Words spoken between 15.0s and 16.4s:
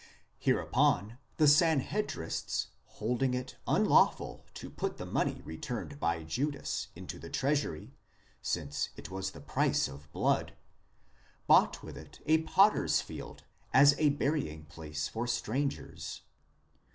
for strangers.